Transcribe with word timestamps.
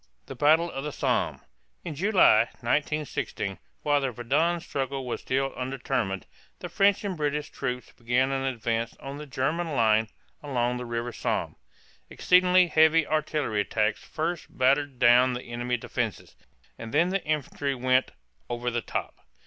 THE 0.25 0.33
BATTLE 0.33 0.71
OF 0.71 0.83
THE 0.83 0.91
SOMME. 0.91 1.41
In 1.85 1.93
July, 1.93 2.45
1916, 2.61 3.59
while 3.83 4.01
the 4.01 4.09
Verdun 4.09 4.59
struggle 4.59 5.05
was 5.05 5.21
still 5.21 5.53
undetermined, 5.55 6.25
the 6.57 6.69
French 6.69 7.03
and 7.03 7.15
British 7.15 7.51
troops 7.51 7.91
began 7.91 8.31
an 8.31 8.41
advance 8.43 8.97
on 8.97 9.19
the 9.19 9.27
German 9.27 9.75
line 9.75 10.07
along 10.41 10.77
the 10.77 10.87
river 10.87 11.11
Somme 11.11 11.51
(som). 11.51 11.55
Exceedingly 12.09 12.65
heavy 12.65 13.05
artillery 13.05 13.61
attacks 13.61 14.03
first 14.03 14.47
battered 14.49 14.97
down 14.97 15.33
the 15.33 15.43
enemy 15.43 15.77
defenses, 15.77 16.35
and 16.79 16.91
then 16.95 17.09
the 17.09 17.23
infantry 17.23 17.75
went 17.75 18.09
"over 18.49 18.71
the 18.71 18.81
top." 18.81 19.19